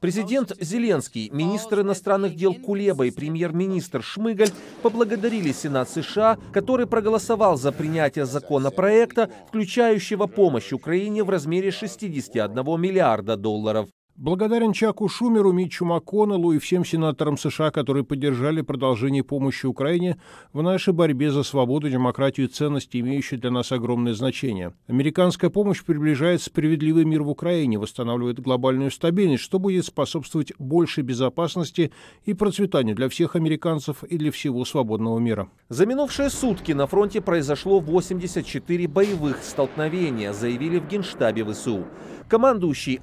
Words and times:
Президент 0.00 0.52
Зеленский, 0.60 1.30
министр 1.30 1.80
иностранных 1.80 2.36
дел 2.36 2.54
Кулеба 2.54 3.06
и 3.06 3.10
премьер-министр 3.10 4.02
Шмыгаль 4.02 4.50
поблагодарили 4.82 5.52
Сенат 5.52 5.90
США, 5.90 6.38
который 6.52 6.86
проголосовал 6.86 7.56
за 7.56 7.72
принятие 7.72 8.26
законопроекта, 8.26 9.30
включающего 9.48 10.26
помощь 10.26 10.72
Украине 10.72 11.24
в 11.24 11.30
размере 11.30 11.70
61 11.70 12.80
миллиарда 12.80 13.36
долларов. 13.36 13.88
Благодарен 14.22 14.74
Чаку 14.74 15.08
Шумеру, 15.08 15.50
Митчу 15.50 15.86
МакКоннеллу 15.86 16.52
и 16.52 16.58
всем 16.58 16.84
сенаторам 16.84 17.38
США, 17.38 17.70
которые 17.70 18.04
поддержали 18.04 18.60
продолжение 18.60 19.24
помощи 19.24 19.64
Украине 19.64 20.18
в 20.52 20.60
нашей 20.60 20.92
борьбе 20.92 21.30
за 21.30 21.42
свободу, 21.42 21.88
демократию 21.88 22.46
и 22.46 22.50
ценности, 22.50 22.98
имеющие 22.98 23.40
для 23.40 23.50
нас 23.50 23.72
огромное 23.72 24.12
значение. 24.12 24.74
Американская 24.88 25.48
помощь 25.48 25.82
приближает 25.82 26.42
справедливый 26.42 27.06
мир 27.06 27.22
в 27.22 27.30
Украине, 27.30 27.78
восстанавливает 27.78 28.40
глобальную 28.40 28.90
стабильность, 28.90 29.42
что 29.42 29.58
будет 29.58 29.86
способствовать 29.86 30.52
большей 30.58 31.02
безопасности 31.02 31.90
и 32.26 32.34
процветанию 32.34 32.94
для 32.94 33.08
всех 33.08 33.36
американцев 33.36 34.04
и 34.04 34.18
для 34.18 34.30
всего 34.30 34.66
свободного 34.66 35.18
мира. 35.18 35.48
За 35.70 35.86
минувшие 35.86 36.28
сутки 36.28 36.72
на 36.72 36.86
фронте 36.86 37.22
произошло 37.22 37.80
84 37.80 38.86
боевых 38.86 39.42
столкновения, 39.42 40.34
заявили 40.34 40.78
в 40.78 40.86
Генштабе 40.88 41.42
ВСУ. 41.42 41.86
Командующий 42.28 43.00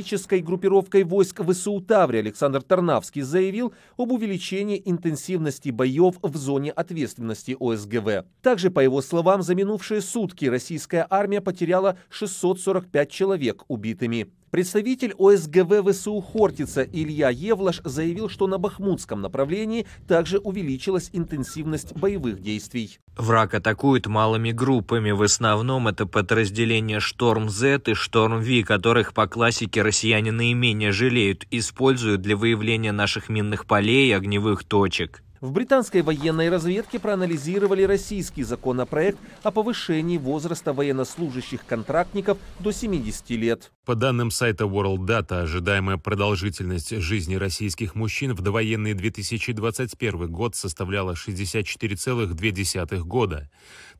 оперативно-стратегической 0.00 0.40
группировкой 0.40 1.04
войск 1.04 1.42
ВСУ 1.44 1.80
Таври 1.80 2.18
Александр 2.18 2.62
Тарнавский 2.62 3.22
заявил 3.22 3.72
об 3.96 4.12
увеличении 4.12 4.80
интенсивности 4.84 5.70
боев 5.70 6.16
в 6.22 6.36
зоне 6.36 6.70
ответственности 6.70 7.56
ОСГВ. 7.58 8.26
Также, 8.42 8.70
по 8.70 8.80
его 8.80 9.02
словам, 9.02 9.42
за 9.42 9.54
минувшие 9.54 10.00
сутки 10.00 10.46
российская 10.46 11.06
армия 11.10 11.40
потеряла 11.40 11.98
645 12.08 13.10
человек 13.10 13.64
убитыми. 13.68 14.30
Представитель 14.50 15.14
ОСГВ 15.16 15.92
ВСУ 15.92 16.20
Хортица 16.20 16.82
Илья 16.82 17.30
Евлаш 17.30 17.82
заявил, 17.84 18.28
что 18.28 18.48
на 18.48 18.58
Бахмутском 18.58 19.20
направлении 19.20 19.86
также 20.08 20.38
увеличилась 20.38 21.08
интенсивность 21.12 21.92
боевых 21.92 22.40
действий. 22.40 22.98
Враг 23.16 23.54
атакует 23.54 24.08
малыми 24.08 24.50
группами. 24.50 25.12
В 25.12 25.22
основном 25.22 25.86
это 25.86 26.04
подразделения 26.04 26.98
Шторм-З 26.98 27.80
и 27.86 27.94
Шторм-В, 27.94 28.64
которых 28.64 29.14
по 29.14 29.28
классике 29.28 29.82
россияне 29.82 30.32
наименее 30.32 30.90
жалеют, 30.90 31.46
используют 31.52 32.20
для 32.20 32.36
выявления 32.36 32.90
наших 32.90 33.28
минных 33.28 33.66
полей 33.66 34.08
и 34.08 34.12
огневых 34.12 34.64
точек. 34.64 35.22
В 35.40 35.52
британской 35.52 36.02
военной 36.02 36.50
разведке 36.50 36.98
проанализировали 36.98 37.84
российский 37.84 38.42
законопроект 38.42 39.18
о 39.42 39.50
повышении 39.50 40.18
возраста 40.18 40.74
военнослужащих 40.74 41.64
контрактников 41.64 42.36
до 42.58 42.72
70 42.72 43.30
лет. 43.30 43.72
По 43.90 43.96
данным 43.96 44.30
сайта 44.30 44.66
World 44.66 44.98
Data, 44.98 45.42
ожидаемая 45.42 45.96
продолжительность 45.96 46.96
жизни 47.00 47.34
российских 47.34 47.96
мужчин 47.96 48.34
в 48.34 48.40
довоенный 48.40 48.94
2021 48.94 50.30
год 50.30 50.54
составляла 50.54 51.14
64,2 51.14 52.98
года. 53.00 53.50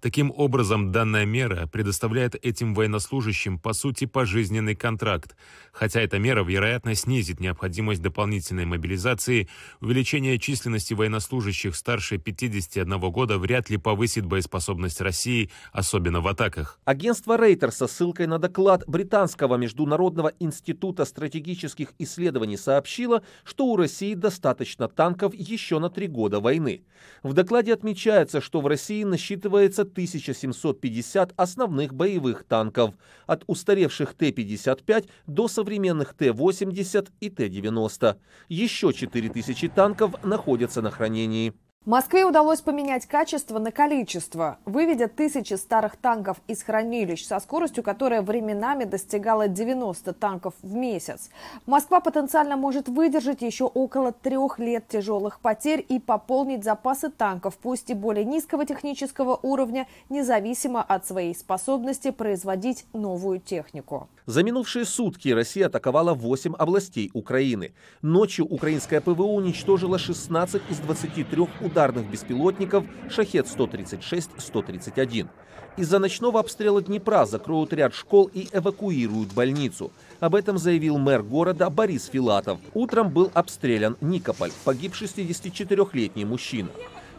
Таким 0.00 0.32
образом, 0.34 0.92
данная 0.92 1.26
мера 1.26 1.66
предоставляет 1.66 2.36
этим 2.36 2.72
военнослужащим, 2.72 3.58
по 3.58 3.72
сути, 3.72 4.06
пожизненный 4.06 4.76
контракт, 4.76 5.36
хотя 5.72 6.00
эта 6.00 6.18
мера, 6.18 6.42
вероятно, 6.42 6.94
снизит 6.94 7.40
необходимость 7.40 8.00
дополнительной 8.00 8.64
мобилизации, 8.64 9.48
увеличение 9.80 10.38
численности 10.38 10.94
военнослужащих 10.94 11.74
старше 11.74 12.16
51 12.16 12.98
года 13.10 13.38
вряд 13.38 13.68
ли 13.68 13.76
повысит 13.76 14.24
боеспособность 14.24 15.00
России, 15.00 15.50
особенно 15.72 16.20
в 16.20 16.28
атаках. 16.28 16.78
Агентство 16.84 17.36
Рейтер 17.36 17.72
со 17.72 17.86
ссылкой 17.88 18.26
на 18.28 18.38
доклад 18.38 18.84
Британского 18.86 19.56
Международного 19.80 20.34
института 20.40 21.06
стратегических 21.06 21.94
исследований 21.98 22.58
сообщило, 22.58 23.22
что 23.44 23.64
у 23.64 23.76
России 23.76 24.12
достаточно 24.12 24.88
танков 24.88 25.34
еще 25.34 25.78
на 25.78 25.88
три 25.88 26.06
года 26.06 26.38
войны. 26.38 26.84
В 27.22 27.32
докладе 27.32 27.72
отмечается, 27.72 28.42
что 28.42 28.60
в 28.60 28.66
России 28.66 29.04
насчитывается 29.04 29.82
1750 29.82 31.32
основных 31.34 31.94
боевых 31.94 32.44
танков, 32.44 32.94
от 33.26 33.42
устаревших 33.46 34.12
Т-55 34.12 35.08
до 35.26 35.48
современных 35.48 36.12
Т-80 36.12 37.08
и 37.20 37.30
Т-90. 37.30 38.16
Еще 38.50 38.92
4000 38.92 39.68
танков 39.68 40.22
находятся 40.22 40.82
на 40.82 40.90
хранении. 40.90 41.54
Москве 41.86 42.26
удалось 42.26 42.60
поменять 42.60 43.06
качество 43.06 43.58
на 43.58 43.72
количество, 43.72 44.58
выведя 44.66 45.08
тысячи 45.08 45.54
старых 45.54 45.96
танков 45.96 46.36
из 46.46 46.62
хранилищ 46.62 47.24
со 47.24 47.40
скоростью, 47.40 47.82
которая 47.82 48.20
временами 48.20 48.84
достигала 48.84 49.48
90 49.48 50.12
танков 50.12 50.52
в 50.60 50.74
месяц. 50.74 51.30
Москва 51.64 52.00
потенциально 52.00 52.58
может 52.58 52.90
выдержать 52.90 53.40
еще 53.40 53.64
около 53.64 54.12
трех 54.12 54.58
лет 54.58 54.88
тяжелых 54.88 55.40
потерь 55.40 55.82
и 55.88 55.98
пополнить 55.98 56.64
запасы 56.64 57.08
танков, 57.08 57.56
пусть 57.56 57.88
и 57.88 57.94
более 57.94 58.26
низкого 58.26 58.66
технического 58.66 59.40
уровня, 59.40 59.88
независимо 60.10 60.82
от 60.82 61.06
своей 61.06 61.34
способности 61.34 62.10
производить 62.10 62.84
новую 62.92 63.40
технику. 63.40 64.10
За 64.26 64.42
минувшие 64.42 64.84
сутки 64.84 65.30
Россия 65.30 65.66
атаковала 65.66 66.12
8 66.12 66.54
областей 66.56 67.10
Украины. 67.14 67.72
Ночью 68.02 68.46
украинская 68.46 69.00
ПВО 69.00 69.22
уничтожила 69.22 69.98
16 69.98 70.62
из 70.70 70.78
23 70.78 71.48
ударных 71.70 72.10
беспилотников 72.10 72.84
«Шахет-136-131». 73.08 75.28
Из-за 75.76 76.00
ночного 76.00 76.40
обстрела 76.40 76.82
Днепра 76.82 77.24
закроют 77.24 77.72
ряд 77.72 77.94
школ 77.94 78.28
и 78.34 78.48
эвакуируют 78.52 79.32
больницу. 79.32 79.92
Об 80.18 80.34
этом 80.34 80.58
заявил 80.58 80.98
мэр 80.98 81.22
города 81.22 81.70
Борис 81.70 82.06
Филатов. 82.06 82.58
Утром 82.74 83.10
был 83.10 83.30
обстрелян 83.34 83.96
Никополь, 84.00 84.50
погиб 84.64 84.94
64-летний 84.94 86.24
мужчина. 86.24 86.70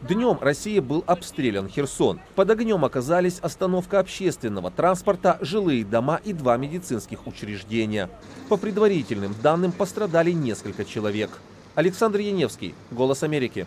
Днем 0.02 0.38
России 0.42 0.80
был 0.80 1.04
обстрелян 1.08 1.70
Херсон. 1.70 2.20
Под 2.36 2.50
огнем 2.50 2.84
оказались 2.84 3.40
остановка 3.40 4.00
общественного 4.00 4.70
транспорта, 4.70 5.38
жилые 5.42 5.86
дома 5.86 6.20
и 6.24 6.34
два 6.34 6.58
медицинских 6.58 7.28
учреждения. 7.28 8.10
По 8.50 8.58
предварительным 8.58 9.34
данным 9.42 9.72
пострадали 9.72 10.32
несколько 10.32 10.84
человек. 10.86 11.30
Александр 11.76 12.20
Яневский, 12.20 12.76
«Голос 12.92 13.24
Америки». 13.24 13.66